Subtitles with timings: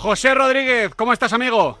[0.00, 1.78] José Rodríguez, ¿cómo estás, amigo?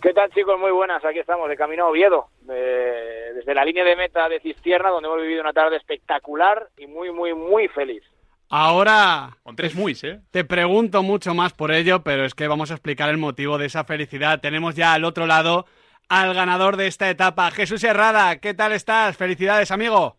[0.00, 0.60] ¿Qué tal, chicos?
[0.60, 1.04] Muy buenas.
[1.04, 5.08] Aquí estamos, de camino a Oviedo, eh, desde la línea de meta de Cistierna, donde
[5.08, 8.04] hemos vivido una tarde espectacular y muy, muy, muy feliz.
[8.48, 10.20] Ahora Con tres muis, ¿eh?
[10.30, 13.66] te pregunto mucho más por ello, pero es que vamos a explicar el motivo de
[13.66, 14.40] esa felicidad.
[14.40, 15.66] Tenemos ya al otro lado
[16.08, 18.38] al ganador de esta etapa, Jesús Herrada.
[18.38, 19.16] ¿Qué tal estás?
[19.16, 20.14] Felicidades, amigo.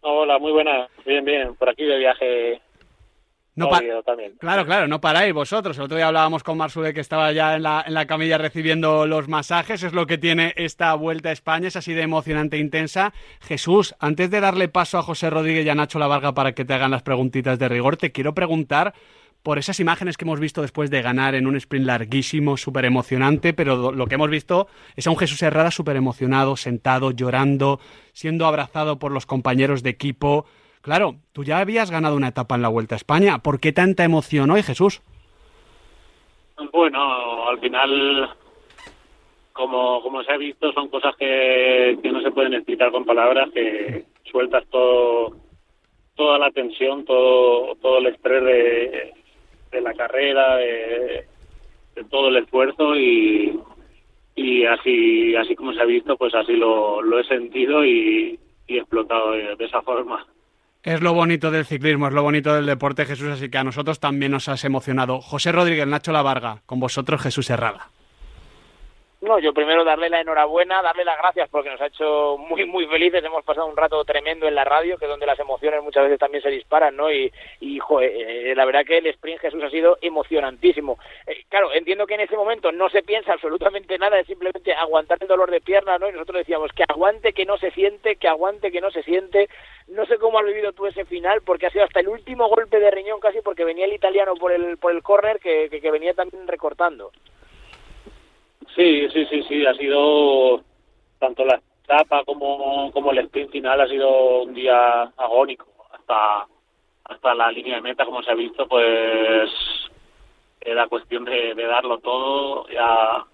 [0.00, 0.90] Hola, muy buenas.
[1.06, 1.54] Bien, bien.
[1.54, 2.60] Por aquí de viaje
[3.68, 4.34] No también.
[4.38, 5.76] Claro, claro, no paráis vosotros.
[5.78, 9.06] El otro día hablábamos con Marsule que estaba ya en la, en la camilla recibiendo
[9.06, 9.82] los masajes.
[9.82, 13.12] Es lo que tiene esta vuelta a España, es así de emocionante e intensa.
[13.40, 16.74] Jesús, antes de darle paso a José Rodríguez y a Nacho Lavarga para que te
[16.74, 18.94] hagan las preguntitas de rigor, te quiero preguntar
[19.42, 23.52] por esas imágenes que hemos visto después de ganar en un sprint larguísimo, súper emocionante,
[23.54, 27.80] pero lo que hemos visto es a un Jesús Herrada súper emocionado, sentado, llorando,
[28.12, 30.46] siendo abrazado por los compañeros de equipo.
[30.82, 33.38] Claro, tú ya habías ganado una etapa en la Vuelta a España.
[33.38, 35.02] ¿Por qué tanta emoción hoy, Jesús?
[36.72, 38.30] Bueno, al final,
[39.52, 43.50] como, como se ha visto, son cosas que, que no se pueden explicar con palabras,
[43.52, 45.36] que sueltas todo
[46.16, 48.44] toda la tensión, todo, todo el estrés
[49.72, 51.26] de, la carrera, de,
[52.10, 53.58] todo el esfuerzo y,
[54.34, 58.76] y así así como se ha visto, pues así lo, lo he sentido y, y
[58.76, 60.26] explotado de esa forma.
[60.82, 64.00] Es lo bonito del ciclismo, es lo bonito del deporte, Jesús, así que a nosotros
[64.00, 65.20] también nos has emocionado.
[65.20, 67.90] José Rodríguez, Nacho Lavarga, con vosotros Jesús Herrada.
[69.22, 72.86] No, yo primero darle la enhorabuena, darle las gracias porque nos ha hecho muy, muy
[72.86, 73.22] felices.
[73.22, 76.18] Hemos pasado un rato tremendo en la radio, que es donde las emociones muchas veces
[76.18, 77.12] también se disparan, ¿no?
[77.12, 80.98] Y, y joder, eh, la verdad que el sprint Jesús ha sido emocionantísimo.
[81.26, 85.18] Eh, claro, entiendo que en ese momento no se piensa absolutamente nada, es simplemente aguantar
[85.20, 86.08] el dolor de pierna, ¿no?
[86.08, 89.50] Y nosotros decíamos que aguante, que no se siente, que aguante, que no se siente.
[89.88, 92.80] No sé cómo has vivido tú ese final, porque ha sido hasta el último golpe
[92.80, 95.90] de riñón casi, porque venía el italiano por el, por el córner que, que, que
[95.90, 97.12] venía también recortando.
[98.74, 100.62] Sí, sí, sí, sí, ha sido
[101.18, 105.66] tanto la etapa como, como el sprint final ha sido un día agónico.
[105.92, 106.46] Hasta,
[107.04, 109.50] hasta la línea de meta, como se ha visto, pues
[110.60, 112.68] era cuestión de, de darlo todo.
[112.68, 113.24] Ya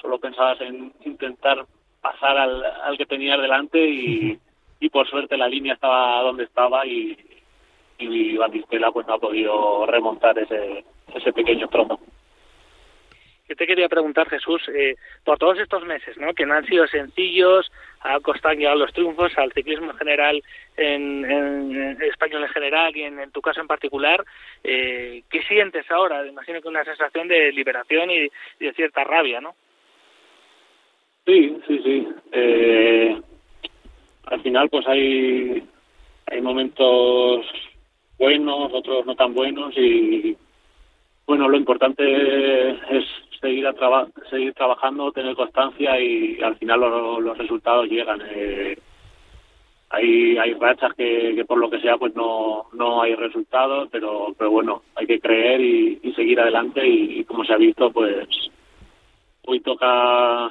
[0.00, 1.64] solo pensabas en intentar
[2.00, 4.38] pasar al, al que tenías delante y,
[4.80, 7.16] y por suerte la línea estaba donde estaba y,
[7.98, 12.00] y Batistela pues no ha podido remontar ese, ese pequeño tramo.
[13.52, 16.32] Yo te quería preguntar, Jesús, eh, por todos estos meses, ¿no?
[16.32, 17.70] que no han sido sencillos,
[18.00, 20.42] ha costado llegar los triunfos al ciclismo en general,
[20.78, 24.24] en, en- en español en general y en, tu caso en particular,
[24.64, 26.26] eh, ¿qué sientes ahora?
[26.26, 28.20] Imagino que una sensación de liberación y,
[28.58, 29.54] y de cierta rabia, ¿no?
[31.26, 32.08] Sí, sí, sí.
[32.32, 33.20] Eh,
[34.28, 35.62] al final, pues hay,
[36.28, 37.44] hay momentos
[38.18, 40.38] buenos, otros no tan buenos y
[41.26, 42.02] bueno, lo importante
[42.96, 43.04] es
[43.42, 48.22] seguir a traba- seguir trabajando, tener constancia y al final lo- los resultados llegan.
[48.30, 48.78] Eh,
[49.90, 54.34] hay hay rachas que, que por lo que sea pues no no hay resultados, pero
[54.38, 57.90] pero bueno, hay que creer y, y seguir adelante y, y como se ha visto
[57.92, 58.26] pues
[59.44, 60.50] hoy toca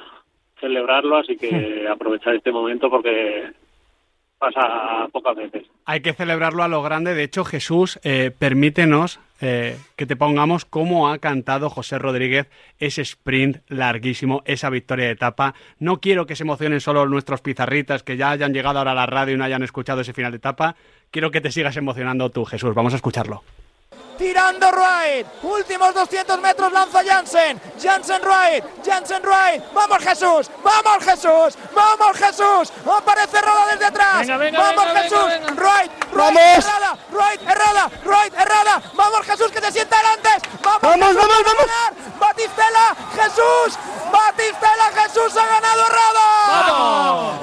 [0.60, 3.50] celebrarlo, así que aprovechar este momento porque
[4.42, 5.62] pasa pocas veces.
[5.84, 7.14] Hay que celebrarlo a lo grande.
[7.14, 12.48] De hecho, Jesús, eh, permítenos eh, que te pongamos cómo ha cantado José Rodríguez
[12.78, 15.54] ese sprint larguísimo, esa victoria de etapa.
[15.78, 19.06] No quiero que se emocionen solo nuestros pizarritas que ya hayan llegado ahora a la
[19.06, 20.74] radio y no hayan escuchado ese final de etapa.
[21.10, 22.74] Quiero que te sigas emocionando tú, Jesús.
[22.74, 23.42] Vamos a escucharlo.
[24.18, 25.26] Tirando Wright.
[25.42, 27.60] Últimos 200 metros lanza Jansen.
[27.82, 28.64] Jansen Wright.
[28.84, 29.62] Jansen Wright.
[29.72, 30.50] Vamos Jesús.
[30.62, 31.58] Vamos Jesús.
[31.74, 32.72] Vamos Jesús.
[32.96, 34.18] Aparece Herrada desde atrás.
[34.20, 35.24] Venga, venga, Vamos venga, Jesús.
[35.26, 35.62] venga, venga.
[35.62, 35.90] Wright.
[36.12, 36.14] Wright.
[36.14, 36.42] Vamos.
[36.42, 36.98] Herrada.
[37.10, 37.42] Wright.
[37.42, 37.90] Herrada.
[38.04, 38.34] Wright.
[38.34, 38.82] Herrada.
[38.94, 40.28] Vamos Jesús que se sienta delante.
[40.62, 40.80] Vamos.
[40.82, 41.66] Vamos, Jesús, vamos, a vamos.
[41.66, 41.92] ganar.
[42.18, 42.96] Batistela.
[43.16, 43.78] Jesús.
[44.12, 44.90] Batistela.
[45.02, 46.26] Jesús ha ganado Herrada.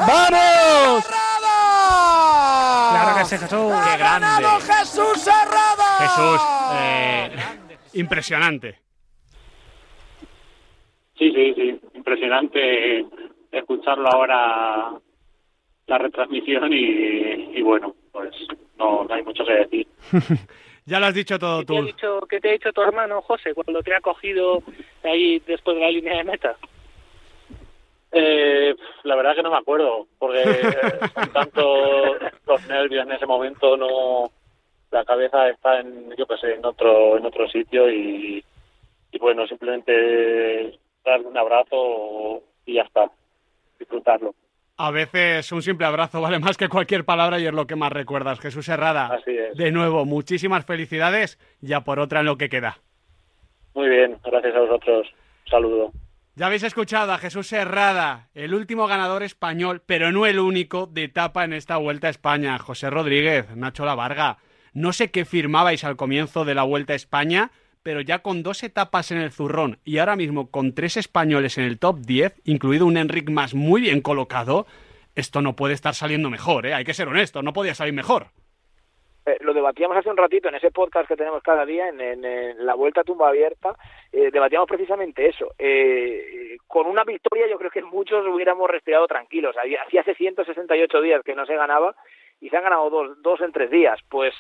[0.08, 1.06] ¡Vamos!
[1.06, 2.90] Herrada.
[2.92, 3.74] Claro que sí, Jesús.
[3.74, 4.26] Ha Qué grande.
[6.20, 6.42] Jesús
[6.74, 7.30] eh,
[7.94, 8.76] impresionante.
[11.18, 13.06] Sí, sí, sí, impresionante
[13.52, 14.92] escucharlo ahora
[15.88, 18.32] la retransmisión y, y bueno, pues
[18.78, 19.88] no, no hay mucho que decir.
[20.86, 21.86] Ya lo has dicho todo ¿Qué te, ha tú.
[21.86, 24.64] dicho, ¿Qué te ha dicho tu hermano, José, cuando te ha cogido
[25.04, 26.56] ahí después de la línea de meta?
[28.12, 28.74] Eh,
[29.04, 30.44] la verdad que no me acuerdo, porque
[31.14, 32.16] son tanto
[32.48, 34.32] los nervios en ese momento, no
[34.92, 38.44] la cabeza está en, yo qué sé, en otro, en otro sitio y,
[39.12, 43.10] y bueno, simplemente darle un abrazo y ya está,
[43.78, 44.34] disfrutarlo.
[44.78, 47.92] A veces un simple abrazo vale más que cualquier palabra y es lo que más
[47.92, 48.40] recuerdas.
[48.40, 49.56] Jesús Herrada, Así es.
[49.58, 52.78] de nuevo, muchísimas felicidades y a por otra en lo que queda.
[53.74, 55.08] Muy bien, gracias a vosotros.
[55.46, 55.92] Un saludo.
[56.36, 61.04] Ya habéis escuchado a Jesús Herrada, el último ganador español, pero no el único de
[61.04, 62.58] etapa en esta Vuelta a España.
[62.58, 64.38] José Rodríguez, Nacho Lavarga.
[64.74, 67.52] No sé qué firmabais al comienzo de la Vuelta a España,
[67.84, 71.64] pero ya con dos etapas en el zurrón y ahora mismo con tres españoles en
[71.66, 74.68] el top 10, incluido un Enric más muy bien colocado,
[75.16, 76.74] esto no puede estar saliendo mejor, ¿eh?
[76.74, 78.28] Hay que ser honesto, no podía salir mejor.
[79.26, 82.74] Eh, lo debatíamos hace un ratito en ese podcast que tenemos cada día, en, la
[82.74, 83.76] Vuelta a Tumba Abierta,
[84.12, 85.54] eh, debatíamos precisamente eso.
[85.58, 89.56] Eh, con una victoria yo creo que muchos hubiéramos respirado tranquilos.
[89.58, 91.96] Hacía hace 168 días que no se ganaba
[92.50, 94.00] y se han ganado dos, dos en tres días.
[94.10, 94.34] Pues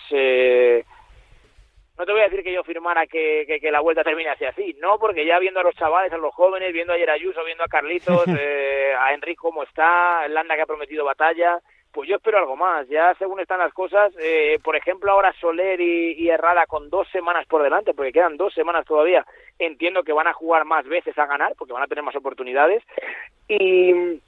[1.97, 4.75] no te voy a decir que yo firmara que, que, la Vuelta termine así, así.
[4.79, 7.63] No, porque ya viendo a los chavales, a los jóvenes, viendo ayer a Ayuso, viendo
[7.63, 8.25] a Carlitos,
[9.00, 11.61] a Enrique cómo está, Landa que ha prometido batalla
[11.91, 12.88] pues yo espero algo más.
[12.88, 17.07] Ya según están las cosas, eh, por ejemplo, ahora Soler y, y, Herrada con dos
[17.09, 19.25] semanas por delante, porque quedan dos semanas todavía,
[19.57, 22.83] entiendo que van a jugar más veces a ganar, porque van a tener más oportunidades.
[23.47, 24.21] Y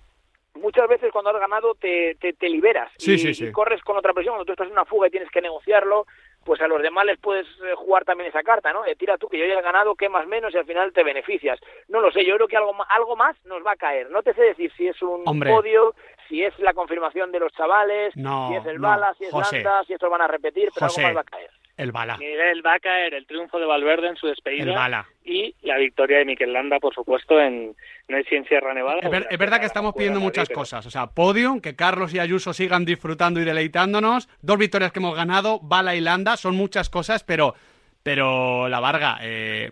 [0.55, 4.33] muchas veces cuando has ganado te, te, liberas y, corres con otra presión.
[4.35, 6.05] Cuando tú estás en una fuga y tienes que negociarlo,
[6.43, 8.81] pues a los demás les puedes eh, jugar también esa carta, ¿no?
[8.97, 11.59] tira tú que yo ya he ganado, más menos y al final te beneficias.
[11.87, 14.09] No lo sé, yo creo que algo, algo más nos va a caer.
[14.09, 15.93] No te sé decir si es un podio,
[16.27, 19.93] si es la confirmación de los chavales, si es el Bala, si es Landa, si
[19.93, 21.51] estos van a repetir, pero algo más va a caer.
[21.77, 22.17] El Bala.
[22.17, 24.63] Miguel va a caer el triunfo de Valverde en su despedida.
[24.63, 25.07] El Bala.
[25.23, 27.75] Y la victoria de Miquel Landa, por supuesto, en,
[28.07, 28.99] en Sierra Nevada.
[29.29, 30.85] Es, verdad que estamos pidiendo muchas cosas.
[30.85, 34.29] O sea, podium, que Carlos y Ayuso sigan disfrutando y deleitándonos.
[34.41, 37.55] Dos victorias que hemos ganado, Bala y Landa, son muchas cosas, pero,
[38.03, 39.71] pero la Varga, eh,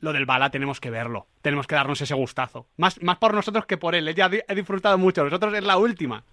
[0.00, 1.26] lo del Bala tenemos que verlo.
[1.42, 2.66] Tenemos que darnos ese gustazo.
[2.76, 4.08] Más, más por nosotros que por él.
[4.08, 5.24] Ella ha disfrutado mucho.
[5.24, 6.24] Nosotros es la última.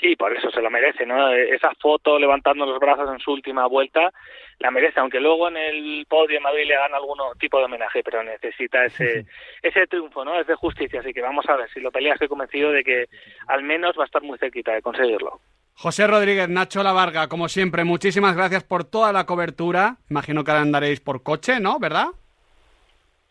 [0.00, 1.32] Sí, por eso se lo merece, ¿no?
[1.32, 4.12] Esa foto levantando los brazos en su última vuelta
[4.58, 8.02] la merece, aunque luego en el podio de Madrid le hagan algún tipo de homenaje,
[8.04, 9.26] pero necesita ese
[9.62, 10.38] ese triunfo, ¿no?
[10.38, 12.14] Es de justicia, así que vamos a ver si lo pelea.
[12.14, 13.06] Estoy convencido de que
[13.48, 15.40] al menos va a estar muy cerquita de conseguirlo.
[15.74, 19.96] José Rodríguez, Nacho Lavarga, como siempre, muchísimas gracias por toda la cobertura.
[20.10, 21.78] Imagino que ahora andaréis por coche, ¿no?
[21.78, 22.08] ¿Verdad?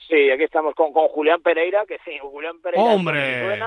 [0.09, 2.83] Sí, aquí estamos con, con Julián Pereira, que sí, Julián Pereira.
[2.83, 3.59] ¡Hombre!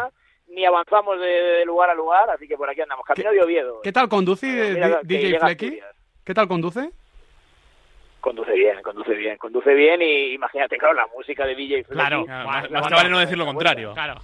[0.55, 3.05] Ni avanzamos de, lugar a lugar, así que por aquí andamos.
[3.05, 3.81] Camino de Oviedo.
[3.83, 4.47] ¿Qué tal conduce
[5.03, 5.81] DJ Flecky?
[6.25, 6.91] ¿Qué tal conduce?
[8.21, 11.99] Conduce bien, conduce bien, conduce bien y imagínate, claro, la música de DJ Flecky.
[11.99, 13.93] Claro, más, vale no decir lo contrario.
[13.93, 14.15] Claro.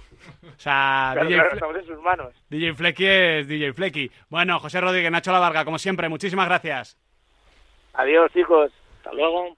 [0.43, 2.33] O sea, DJ, claro, estamos en sus manos.
[2.49, 4.11] DJ Flecky es DJ Flecky.
[4.29, 6.97] Bueno, José Rodríguez, Nacho La Varga, como siempre, muchísimas gracias.
[7.93, 8.71] Adiós, chicos.
[8.97, 9.55] Hasta luego.